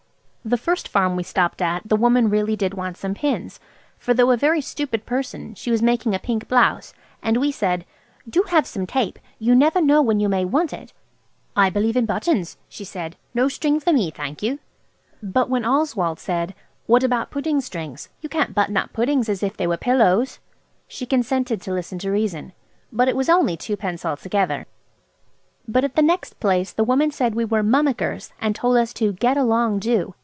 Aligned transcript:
The 0.43 0.57
first 0.57 0.87
farm 0.87 1.15
we 1.15 1.21
stopped 1.21 1.61
at 1.61 1.87
the 1.87 1.95
woman 1.95 2.27
really 2.27 2.55
did 2.55 2.73
want 2.73 2.97
some 2.97 3.13
pins, 3.13 3.59
for 3.99 4.11
though 4.11 4.31
a 4.31 4.35
very 4.37 4.59
stupid 4.59 5.05
person, 5.05 5.53
she 5.53 5.69
was 5.69 5.83
making 5.83 6.15
a 6.15 6.19
pink 6.19 6.47
blouse, 6.47 6.95
and 7.21 7.37
we 7.37 7.51
said– 7.51 7.85
"Do 8.27 8.41
have 8.49 8.65
some 8.65 8.87
tape! 8.87 9.19
You 9.37 9.53
never 9.53 9.79
know 9.79 10.01
when 10.01 10.19
you 10.19 10.27
may 10.27 10.43
want 10.43 10.73
it." 10.73 10.93
"I 11.55 11.69
believe 11.69 11.95
in 11.95 12.07
buttons," 12.07 12.57
she 12.67 12.83
said. 12.83 13.17
"No 13.35 13.49
strings 13.49 13.83
for 13.83 13.93
me, 13.93 14.09
thank 14.09 14.41
you." 14.41 14.57
But 15.21 15.47
when 15.47 15.63
Oswald 15.63 16.19
said, 16.19 16.55
"What 16.87 17.03
about 17.03 17.29
pudding 17.29 17.61
strings? 17.61 18.09
You 18.21 18.27
can't 18.27 18.55
button 18.55 18.75
up 18.77 18.91
puddings 18.93 19.29
as 19.29 19.43
if 19.43 19.55
they 19.55 19.67
were 19.67 19.77
pillows!" 19.77 20.39
she 20.87 21.05
consented 21.05 21.61
to 21.61 21.71
listen 21.71 21.99
to 21.99 22.09
reason. 22.09 22.53
But 22.91 23.07
it 23.07 23.15
was 23.15 23.29
only 23.29 23.57
twopence 23.57 24.03
altogether. 24.03 24.65
But 25.67 25.83
at 25.83 25.95
the 25.95 26.01
next 26.01 26.39
place 26.39 26.71
the 26.71 26.83
woman 26.83 27.11
said 27.11 27.35
we 27.35 27.45
were 27.45 27.61
"mummickers," 27.61 28.31
and 28.41 28.55
told 28.55 28.77
us 28.77 28.91
to 28.93 29.13
"get 29.13 29.37
along, 29.37 29.77
do." 29.77 30.15